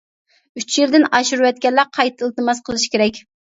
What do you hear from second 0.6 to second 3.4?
ئۈچ يىلدىن ئاشۇرۇۋەتكەنلەر قايتا ئىلتىماس قىلىشى كېرەك.